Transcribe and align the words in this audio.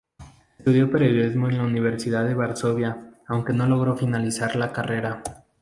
Estudió 0.57 0.89
periodismo 0.89 1.47
en 1.47 1.59
la 1.59 1.63
Universidad 1.63 2.25
de 2.25 2.33
Varsovia, 2.33 3.11
aunque 3.27 3.53
no 3.53 3.67
logró 3.67 3.95
finalizar 3.95 4.55
la 4.55 4.71
carrera. 4.73 5.21